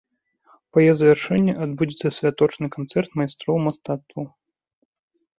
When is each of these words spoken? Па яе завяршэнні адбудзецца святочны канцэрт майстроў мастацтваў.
Па 0.75 0.79
яе 0.83 0.93
завяршэнні 1.01 1.53
адбудзецца 1.65 2.11
святочны 2.19 2.67
канцэрт 2.77 3.09
майстроў 3.19 3.55
мастацтваў. 3.67 4.25